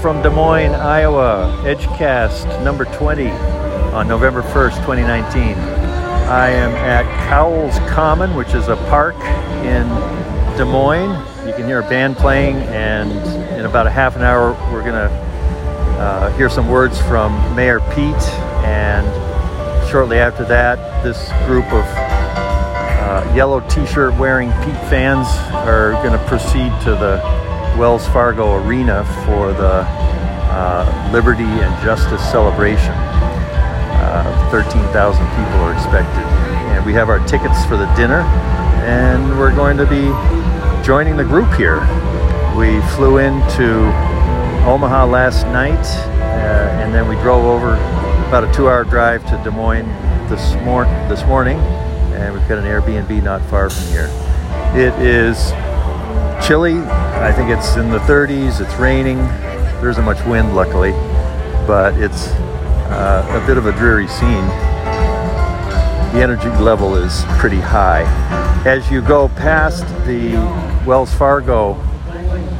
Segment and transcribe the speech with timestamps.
[0.00, 3.28] from Des Moines, Iowa, Edgecast number 20
[3.92, 5.58] on November 1st, 2019.
[5.58, 9.16] I am at Cowles Common, which is a park
[9.62, 9.86] in
[10.56, 11.18] Des Moines.
[11.46, 13.12] You can hear a band playing, and
[13.58, 15.10] in about a half an hour, we're going to
[16.00, 18.24] uh, hear some words from Mayor Pete.
[18.64, 19.06] And
[19.90, 25.26] shortly after that, this group of uh, yellow t shirt wearing Pete fans
[25.66, 29.84] are going to proceed to the Wells Fargo Arena for the
[30.50, 32.92] uh, Liberty and Justice celebration.
[32.92, 36.24] Uh, 13,000 people are expected.
[36.74, 38.20] And we have our tickets for the dinner,
[38.84, 40.10] and we're going to be
[40.84, 41.80] joining the group here.
[42.56, 43.86] We flew into
[44.66, 45.86] Omaha last night,
[46.20, 47.74] uh, and then we drove over
[48.28, 49.88] about a two hour drive to Des Moines
[50.28, 54.08] this, mor- this morning, and we've got an Airbnb not far from here.
[54.74, 55.52] It is
[56.46, 56.78] chilly.
[56.78, 58.60] I think it's in the 30s.
[58.60, 59.18] It's raining.
[59.80, 60.92] There isn't much wind, luckily,
[61.66, 62.28] but it's
[62.90, 64.46] uh, a bit of a dreary scene.
[66.12, 68.02] The energy level is pretty high.
[68.66, 70.34] As you go past the
[70.86, 71.74] Wells Fargo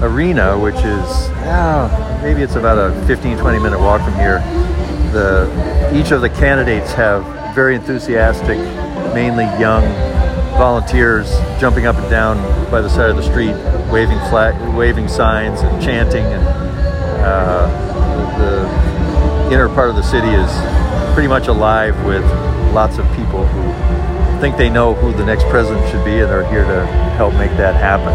[0.00, 1.28] Arena, which is
[2.22, 4.38] maybe it's about a 15 20 minute walk from here,
[5.12, 8.58] the each of the candidates have very enthusiastic,
[9.14, 9.84] mainly young
[10.60, 12.36] volunteers jumping up and down
[12.70, 13.54] by the side of the street,
[13.90, 16.22] waving flag, waving signs, and chanting.
[16.22, 16.46] And
[17.24, 17.66] uh,
[18.36, 22.22] the, the inner part of the city is pretty much alive with
[22.74, 26.44] lots of people who think they know who the next president should be and are
[26.50, 26.84] here to
[27.16, 28.12] help make that happen.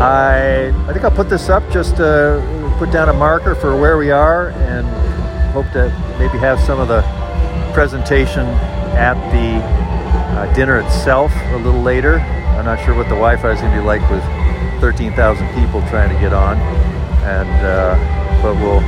[0.00, 3.96] I, I think I'll put this up just to put down a marker for where
[3.96, 4.88] we are and
[5.52, 5.86] hope to
[6.18, 7.02] maybe have some of the
[7.72, 8.44] presentation
[8.94, 9.62] at the
[10.38, 12.18] uh, dinner itself a little later.
[12.18, 14.22] I'm not sure what the Wi-Fi is going to be like with
[14.80, 16.58] 13,000 people trying to get on,
[17.24, 18.80] and uh, but we'll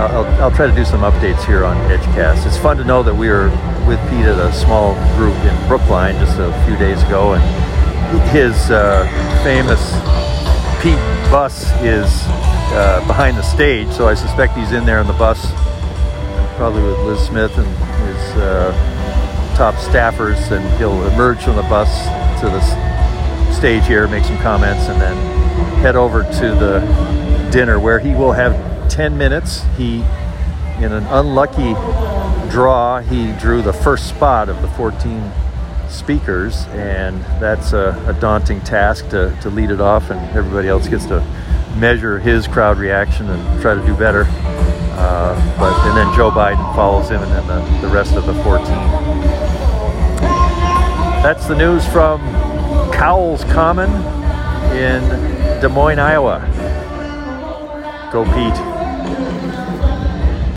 [0.00, 2.46] I'll, I'll, try to do some updates here on Edgecast.
[2.46, 3.50] It's fun to know that we were
[3.86, 8.70] with Pete at a small group in Brookline just a few days ago, and his
[8.70, 9.06] uh,
[9.44, 9.92] famous
[10.82, 10.98] Pete
[11.30, 12.10] bus is
[12.74, 15.52] uh, behind the stage, so I suspect he's in there in the bus,
[16.56, 18.91] probably with Lis Smith and his uh,
[19.62, 21.88] top staffers, and he'll emerge from the bus
[22.40, 25.16] to the stage here, make some comments, and then
[25.76, 26.80] head over to the
[27.52, 28.52] dinner where he will have
[28.90, 29.62] 10 minutes.
[29.76, 29.98] He,
[30.78, 31.74] in an unlucky
[32.50, 35.30] draw, he drew the first spot of the 14
[35.88, 40.88] speakers, and that's a, a, daunting task to, to lead it off, and everybody else
[40.88, 41.20] gets to
[41.76, 44.24] measure his crowd reaction and try to do better.
[44.98, 48.34] Uh, but and then Joe Biden follows him, and then the, the rest of the
[48.42, 49.51] 14.
[51.22, 52.20] That's the news from
[52.92, 53.88] Cowles Common
[54.74, 55.02] in
[55.60, 56.40] Des Moines, Iowa.
[58.12, 58.58] Go Pete.